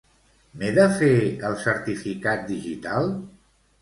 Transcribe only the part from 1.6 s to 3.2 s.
certificat digital?